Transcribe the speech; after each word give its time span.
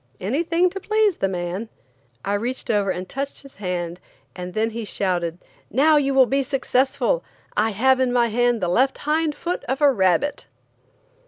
Anything 0.19 0.71
to 0.71 0.79
please 0.79 1.17
the 1.17 1.27
man. 1.27 1.69
I 2.25 2.33
reached 2.33 2.71
over 2.71 2.89
and 2.89 3.07
touched 3.07 3.43
his 3.43 3.57
hand, 3.57 3.99
and 4.35 4.55
then 4.55 4.71
he 4.71 4.83
shouted: 4.83 5.37
"Now 5.69 5.97
you 5.97 6.15
will 6.15 6.25
be 6.25 6.41
successful. 6.41 7.23
I 7.55 7.69
have 7.69 7.99
in 7.99 8.11
my 8.11 8.29
hand 8.29 8.61
the 8.61 8.67
left 8.67 8.97
hind 9.05 9.35
foot 9.35 9.63
of 9.65 9.79
a 9.79 9.91
rabbit!" 9.91 10.47